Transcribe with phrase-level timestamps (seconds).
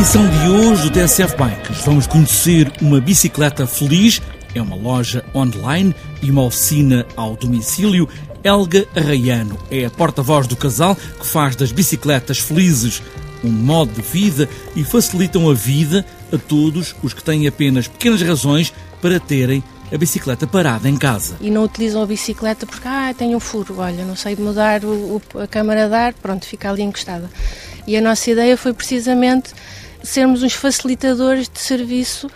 [0.00, 4.20] edição de hoje do TSF Bikes vamos conhecer uma bicicleta feliz.
[4.54, 8.08] É uma loja online e uma oficina ao domicílio.
[8.42, 13.02] Elga Arraiano é a porta-voz do casal que faz das bicicletas felizes
[13.44, 18.22] um modo de vida e facilitam a vida a todos os que têm apenas pequenas
[18.22, 21.36] razões para terem a bicicleta parada em casa.
[21.40, 25.20] E não utilizam a bicicleta porque, ah, tenho um furo, olha, não sei mudar o,
[25.34, 27.28] o, a câmara de ar, pronto, fica ali encostada.
[27.86, 29.50] E a nossa ideia foi precisamente
[30.02, 32.30] sermos uns facilitadores de serviço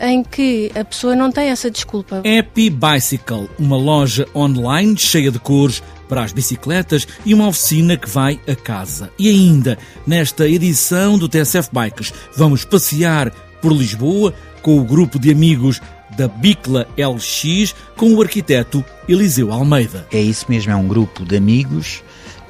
[0.00, 2.18] em que a pessoa não tem essa desculpa.
[2.18, 8.08] Happy Bicycle, uma loja online cheia de cores para as bicicletas e uma oficina que
[8.08, 9.10] vai a casa.
[9.18, 13.30] E ainda, nesta edição do TSF Bikes, vamos passear
[13.60, 15.80] por Lisboa com o grupo de amigos
[16.16, 20.06] da Bicla LX com o arquiteto Eliseu Almeida.
[20.12, 22.02] É isso mesmo, é um grupo de amigos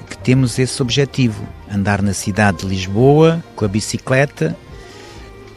[0.08, 4.56] que temos esse objetivo: andar na cidade de Lisboa com a bicicleta,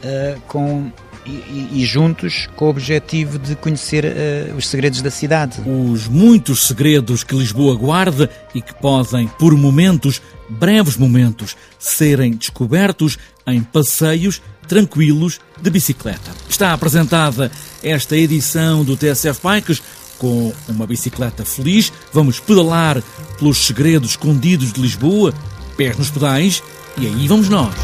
[0.04, 0.90] uh, com
[1.24, 5.60] e, e, juntos com o objetivo de conhecer uh, os segredos da cidade.
[5.64, 13.18] Os muitos segredos que Lisboa guarda e que podem, por momentos, breves momentos, serem descobertos
[13.46, 16.30] em passeios tranquilos de bicicleta.
[16.48, 17.50] Está apresentada
[17.82, 19.82] esta edição do TSF Bikes
[20.22, 21.92] com uma bicicleta feliz.
[22.12, 23.02] Vamos pedalar
[23.36, 25.34] pelos segredos escondidos de Lisboa,
[25.76, 26.62] pés nos pedais,
[26.96, 27.74] e aí vamos nós.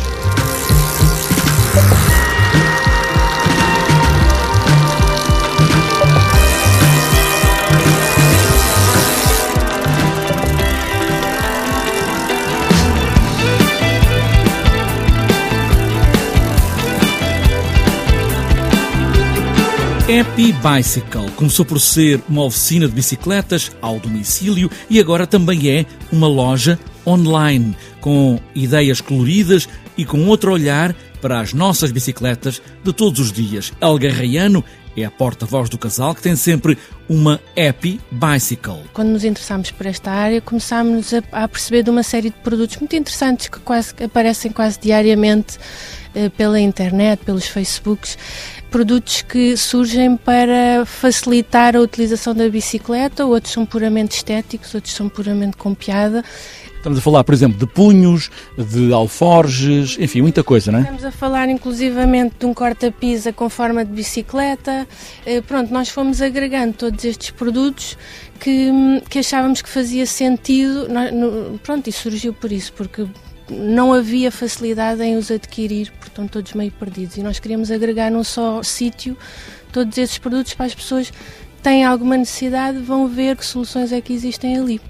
[20.08, 25.84] Happy Bicycle começou por ser uma oficina de bicicletas ao domicílio e agora também é
[26.10, 29.68] uma loja online, com ideias coloridas
[29.98, 33.70] e com outro olhar para as nossas bicicletas de todos os dias.
[33.82, 34.64] Elga Raiano
[34.96, 38.84] é a porta-voz do casal que tem sempre uma Happy Bicycle.
[38.94, 42.78] Quando nos interessámos por esta área, começámos a, a perceber de uma série de produtos
[42.78, 45.58] muito interessantes que quase aparecem quase diariamente
[46.14, 48.16] eh, pela internet, pelos Facebooks
[48.70, 55.08] produtos que surgem para facilitar a utilização da bicicleta, outros são puramente estéticos, outros são
[55.08, 56.24] puramente com piada.
[56.76, 60.82] Estamos a falar, por exemplo, de punhos, de alforjes, enfim, muita coisa, não é?
[60.82, 64.86] Estamos a falar inclusivamente de um corta-pisa com forma de bicicleta.
[65.26, 67.98] Eh, pronto, nós fomos agregando todos estes produtos
[68.38, 68.70] que,
[69.10, 70.86] que achávamos que fazia sentido,
[71.64, 73.04] pronto, e surgiu por isso, porque
[73.50, 77.16] não havia facilidade em os adquirir, porque estão todos meio perdidos.
[77.16, 79.16] E nós queríamos agregar num só sítio
[79.72, 81.16] todos esses produtos para as pessoas que
[81.62, 84.80] têm alguma necessidade, vão ver que soluções é que existem ali.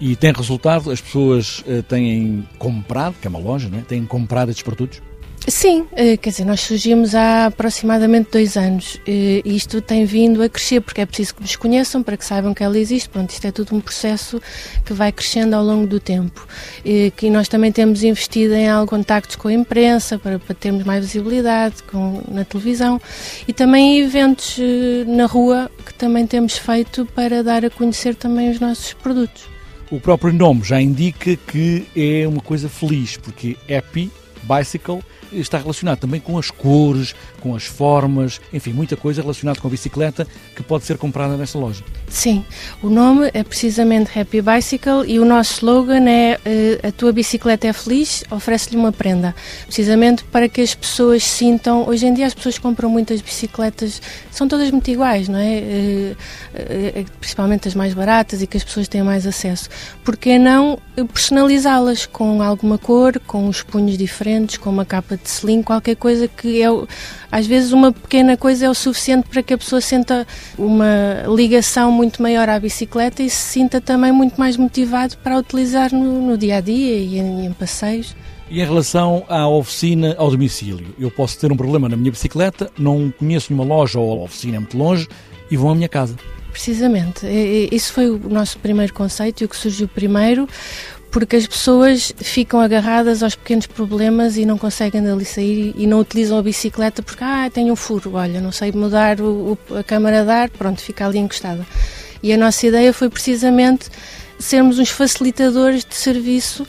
[0.00, 0.90] E tem resultado?
[0.90, 3.82] As pessoas uh, têm comprado, que é uma loja, não é?
[3.82, 5.00] Têm comprado estes produtos?
[5.48, 10.42] Sim, eh, quer dizer, nós surgimos há aproximadamente dois anos eh, e isto tem vindo
[10.42, 13.08] a crescer porque é preciso que nos conheçam para que saibam que ela existe.
[13.08, 14.42] Pronto, isto é tudo um processo
[14.84, 16.44] que vai crescendo ao longo do tempo.
[16.84, 20.82] E que nós também temos investido em alguns contactos com a imprensa para, para termos
[20.82, 23.00] mais visibilidade com, na televisão
[23.46, 28.50] e também eventos eh, na rua que também temos feito para dar a conhecer também
[28.50, 29.44] os nossos produtos.
[29.92, 34.10] O próprio nome já indica que é uma coisa feliz, porque happy
[34.46, 35.00] bicycle
[35.32, 39.70] está relacionado também com as cores, com as formas, enfim, muita coisa relacionada com a
[39.70, 41.82] bicicleta que pode ser comprada nesta loja.
[42.08, 42.44] Sim,
[42.82, 47.66] o nome é precisamente Happy Bicycle e o nosso slogan é uh, A tua bicicleta
[47.66, 49.34] é feliz, oferece-lhe uma prenda.
[49.64, 51.88] Precisamente para que as pessoas sintam.
[51.88, 55.58] Hoje em dia as pessoas compram muitas bicicletas, são todas muito iguais, não é?
[55.58, 59.68] Uh, uh, principalmente as mais baratas e que as pessoas têm mais acesso.
[60.04, 60.78] Porque não
[61.12, 66.28] personalizá-las com alguma cor, com os punhos diferentes, com uma capa de selim, qualquer coisa
[66.28, 66.66] que é
[67.30, 70.26] às vezes uma pequena coisa é o suficiente para que a pessoa sinta
[70.58, 75.38] uma ligação muito maior à bicicleta e se sinta também muito mais motivado para a
[75.38, 78.14] utilizar no, no dia a dia e em, em passeios.
[78.48, 82.70] E em relação à oficina ao domicílio, eu posso ter um problema na minha bicicleta,
[82.78, 85.08] não conheço nenhuma loja ou oficina muito longe
[85.50, 86.14] e vou à minha casa.
[86.52, 87.26] Precisamente,
[87.70, 90.48] isso foi o nosso primeiro conceito e o que surgiu primeiro
[91.10, 96.00] porque as pessoas ficam agarradas aos pequenos problemas e não conseguem dali sair e não
[96.00, 99.82] utilizam a bicicleta porque, ah, tenho um furo, olha, não sei mudar o, o, a
[99.82, 101.66] câmara de ar, pronto, fica ali encostada.
[102.22, 103.88] E a nossa ideia foi precisamente
[104.38, 106.66] sermos uns facilitadores de serviço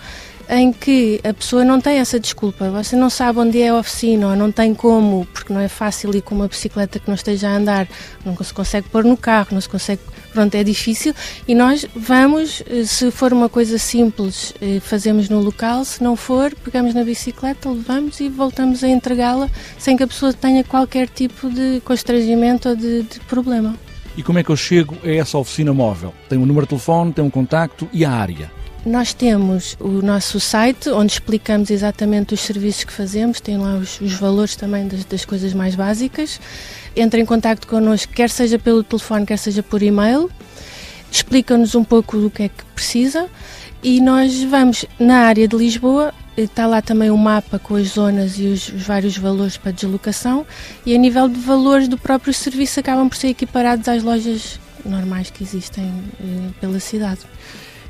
[0.49, 2.69] em que a pessoa não tem essa desculpa.
[2.69, 6.15] Você não sabe onde é a oficina ou não tem como, porque não é fácil
[6.15, 7.87] ir com uma bicicleta que não esteja a andar,
[8.25, 10.01] não se consegue pôr no carro, não se consegue.
[10.37, 11.15] Pronto, é difícil.
[11.47, 16.15] E nós vamos, eh, se for uma coisa simples, eh, fazemos no local, se não
[16.15, 19.49] for, pegamos na bicicleta, levamos e voltamos a entregá-la
[19.79, 23.75] sem que a pessoa tenha qualquer tipo de constrangimento ou de, de problema.
[24.15, 26.13] E como é que eu chego a essa oficina móvel?
[26.29, 28.56] Tem um número de telefone, tem um contacto e a área?
[28.87, 33.99] Nós temos o nosso site onde explicamos exatamente os serviços que fazemos, tem lá os,
[33.99, 36.39] os valores também das, das, coisas mais básicas.
[36.95, 40.31] Entra em contato connosco, quer seja pelo telefone, quer seja por e-mail,
[41.11, 43.27] explica-nos um pouco do que é que precisa
[43.83, 46.13] e nós vamos na área de Lisboa.
[46.37, 50.47] Está lá também o mapa com as zonas e os, os vários valores para deslocação,
[50.85, 55.29] e a nível de valores do próprio serviço acabam por ser equiparados às lojas normais
[55.29, 55.91] que existem
[56.21, 57.19] eh, pela cidade.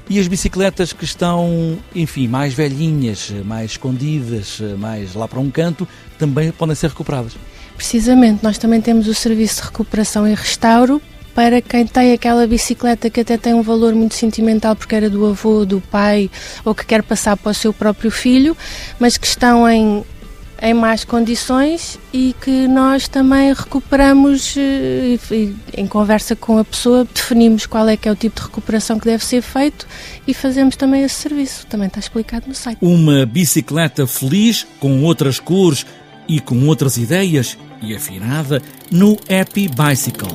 [0.10, 5.88] E as bicicletas que estão, enfim, mais velhinhas, mais escondidas, mais lá para um canto,
[6.18, 7.34] também podem ser recuperadas?
[7.76, 11.02] Precisamente, nós também temos o serviço de recuperação e restauro
[11.36, 15.24] para quem tem aquela bicicleta que até tem um valor muito sentimental porque era do
[15.24, 16.32] avô, do pai
[16.66, 18.58] ou que quer passar para o seu próprio filho,
[19.00, 20.04] mas que estão em
[20.62, 25.18] em más condições e que nós também recuperamos eh,
[25.76, 29.06] em conversa com a pessoa, definimos qual é que é o tipo de recuperação que
[29.06, 29.88] deve ser feito
[30.28, 31.66] e fazemos também esse serviço.
[31.68, 32.80] Também está explicado no site.
[32.82, 35.86] Uma bicicleta feliz, com outras cores
[36.28, 38.62] e com outras ideias e afinada
[38.92, 40.28] no Happy Bicycle.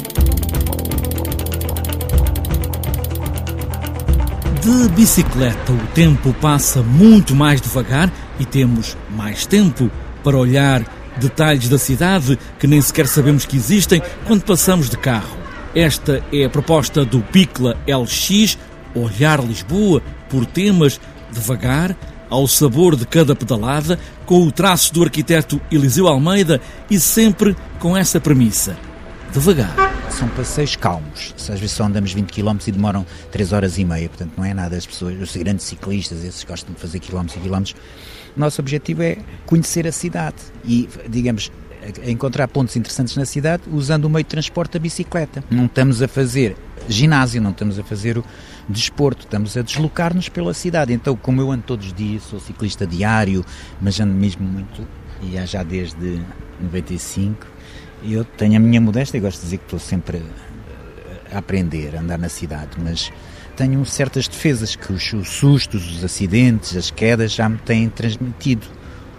[4.62, 9.90] De bicicleta, o tempo passa muito mais devagar e temos mais tempo
[10.22, 10.84] para olhar
[11.16, 15.38] detalhes da cidade que nem sequer sabemos que existem quando passamos de carro.
[15.74, 18.58] Esta é a proposta do Picla LX,
[18.94, 21.96] olhar Lisboa por temas, devagar,
[22.28, 26.60] ao sabor de cada pedalada, com o traço do arquiteto Eliseu Almeida
[26.90, 28.76] e sempre com essa premissa:
[29.32, 29.92] devagar.
[30.10, 31.34] São passeios calmos.
[31.38, 34.52] Às vezes só andamos 20 km e demoram 3 horas e meia, portanto não é
[34.52, 34.76] nada.
[34.76, 37.74] As pessoas, os grandes ciclistas, esses gostam de fazer quilómetros e quilómetros,
[38.36, 41.50] nosso objetivo é conhecer a cidade e, digamos,
[42.06, 45.42] encontrar pontos interessantes na cidade usando o meio de transporte da bicicleta.
[45.50, 46.56] Não estamos a fazer
[46.88, 48.24] ginásio, não estamos a fazer o
[48.68, 50.92] desporto, estamos a deslocar-nos pela cidade.
[50.92, 53.44] Então, como eu ando todos os dias, sou ciclista diário,
[53.80, 54.86] mas ando mesmo muito,
[55.22, 56.20] e há já desde
[56.60, 57.46] 95,
[58.04, 60.22] eu tenho a minha modéstia e gosto de dizer que estou sempre
[61.32, 63.12] a aprender a andar na cidade, mas
[63.56, 68.66] tenho certas defesas que os, os sustos, os acidentes, as quedas já me têm transmitido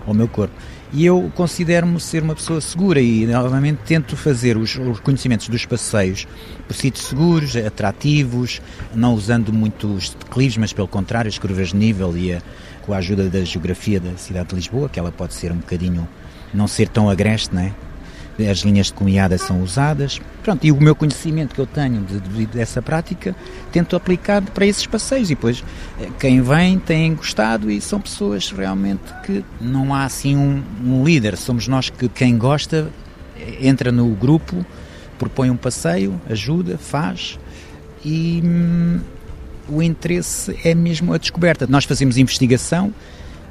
[0.06, 0.54] ao meu corpo.
[0.96, 5.66] E eu considero-me ser uma pessoa segura e, novamente, tento fazer os, os conhecimentos dos
[5.66, 6.28] passeios
[6.68, 8.62] por sítios seguros, atrativos,
[8.94, 12.42] não usando muitos declives, mas pelo contrário, as curvas de nível e a,
[12.84, 16.08] com a ajuda da geografia da cidade de Lisboa, que ela pode ser um bocadinho,
[16.54, 17.74] não ser tão agreste, não é?
[18.50, 20.20] As linhas de cunhada são usadas.
[20.42, 23.36] Pronto, e o meu conhecimento que eu tenho de, de, dessa prática
[23.72, 25.64] tento aplicar para esses passeios e depois
[26.00, 31.04] eh, quem vem tem gostado e são pessoas realmente que não há assim um, um
[31.04, 32.90] líder, somos nós que quem gosta
[33.38, 34.66] eh, entra no grupo,
[35.20, 37.38] propõe um passeio, ajuda, faz
[38.04, 39.00] e hum,
[39.68, 41.66] o interesse é mesmo a descoberta.
[41.68, 42.94] Nós fazemos investigação,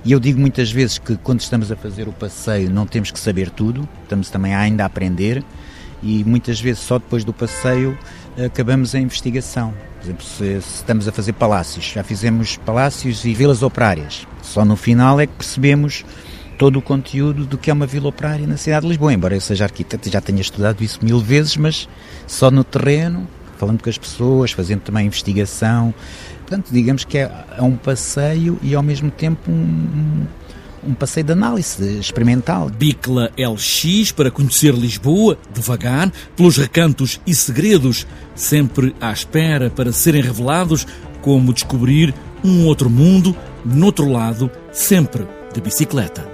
[0.05, 3.19] e eu digo muitas vezes que quando estamos a fazer o passeio não temos que
[3.19, 5.45] saber tudo, estamos também ainda a aprender
[6.03, 7.97] e muitas vezes só depois do passeio
[8.45, 9.73] acabamos a investigação.
[10.01, 14.27] Por exemplo, se, se estamos a fazer palácios, já fizemos palácios e vilas operárias.
[14.43, 16.05] Só no final é que percebemos
[16.59, 19.13] todo o conteúdo do que é uma vila operária na cidade de Lisboa.
[19.13, 21.89] Embora eu seja arquiteto já tenha estudado isso mil vezes, mas
[22.27, 23.29] só no terreno,
[23.63, 25.95] falando com as pessoas, fazendo também investigação,
[26.53, 30.27] Portanto, digamos que é, é um passeio e ao mesmo tempo um,
[30.87, 32.69] um passeio de análise experimental.
[32.69, 40.21] Bicla LX para conhecer Lisboa, devagar, pelos recantos e segredos, sempre à espera para serem
[40.21, 40.87] revelados,
[41.23, 42.15] como descobrir
[42.45, 46.32] um outro mundo, no outro lado, sempre de bicicleta.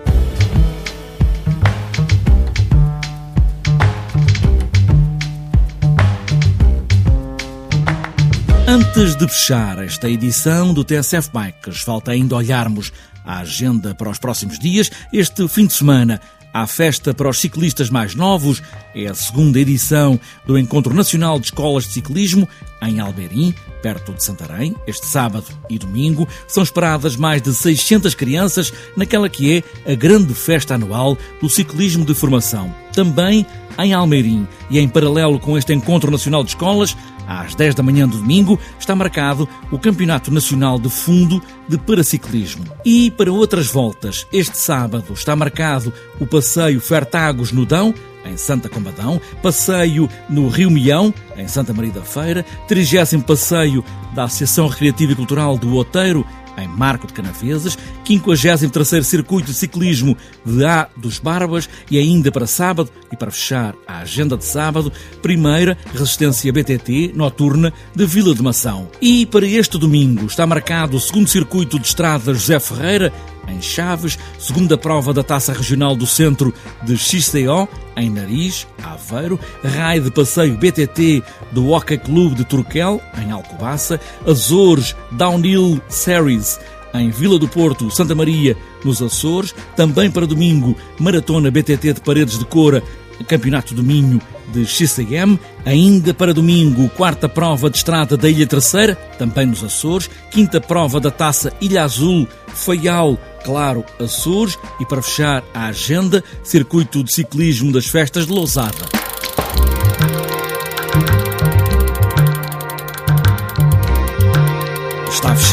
[8.71, 12.93] Antes de fechar esta edição do TSF Bikes, falta ainda olharmos
[13.25, 14.91] a agenda para os próximos dias.
[15.11, 16.21] Este fim de semana
[16.53, 18.63] há festa para os ciclistas mais novos
[18.95, 22.47] é a segunda edição do Encontro Nacional de Escolas de Ciclismo
[22.83, 24.77] em Alberim, perto de Santarém.
[24.87, 30.35] Este sábado e domingo são esperadas mais de 600 crianças naquela que é a grande
[30.35, 32.75] festa anual do ciclismo de formação.
[32.93, 33.47] Também
[33.79, 36.95] em Almeirim e em paralelo com este Encontro Nacional de Escolas,
[37.29, 42.65] às 10 da manhã do domingo, está marcado o Campeonato Nacional de Fundo de Paraciclismo.
[42.85, 47.95] E para outras voltas, este sábado está marcado o Passeio Fertagos no Dão,
[48.25, 54.25] em Santa Combadão, passeio no Rio Mião, em Santa Maria da Feira, 30 passeio da
[54.25, 56.27] Associação Recreativa e Cultural do Oteiro,
[56.63, 62.47] em Marco de Canaveses, 53º Circuito de Ciclismo de A dos Barbas e ainda para
[62.47, 68.43] sábado e para fechar a agenda de sábado, primeira Resistência BTT noturna de Vila de
[68.43, 68.89] Mação.
[69.01, 73.13] E para este domingo está marcado o segundo Circuito de Estrada José Ferreira,
[73.49, 76.53] em Chaves, segunda prova da Taça Regional do Centro
[76.83, 83.31] de XCO, em Nariz, Aveiro, raio de passeio BTT do Hockey Clube de Turquel, em
[83.31, 86.61] Alcobaça, Azores Downhill Series,
[86.95, 92.39] em Vila do Porto, Santa Maria, nos Açores, também para domingo, Maratona BTT de Paredes
[92.39, 92.83] de Cora,
[93.25, 94.21] Campeonato do Minho
[94.53, 100.09] de XCM, ainda para domingo, quarta prova de estrada da Ilha Terceira, também nos Açores,
[100.31, 104.59] quinta prova da Taça Ilha Azul, Faial, claro, Açores.
[104.81, 108.98] E para fechar a agenda, circuito de ciclismo das festas de Lousada.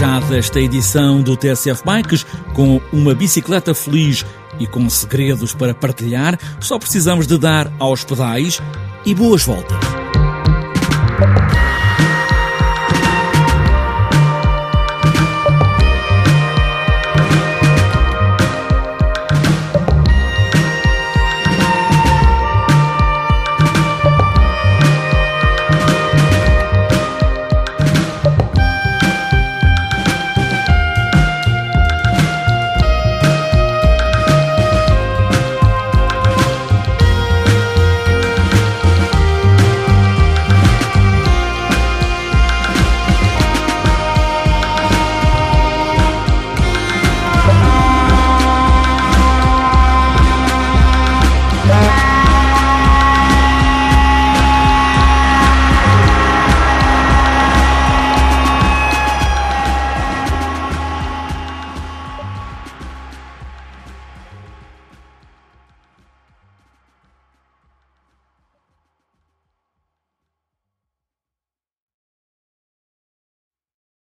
[0.05, 4.23] Fechada esta edição do TSF Bikes com uma bicicleta feliz
[4.59, 6.37] e com segredos para partilhar.
[6.59, 8.61] Só precisamos de dar aos pedais
[9.03, 10.04] e boas voltas.